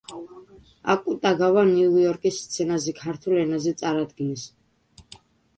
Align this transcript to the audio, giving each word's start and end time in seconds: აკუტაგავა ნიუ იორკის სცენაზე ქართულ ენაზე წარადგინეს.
აკუტაგავა 0.93 1.65
ნიუ 1.73 2.01
იორკის 2.05 2.39
სცენაზე 2.45 2.95
ქართულ 3.03 3.39
ენაზე 3.43 3.75
წარადგინეს. 3.83 4.47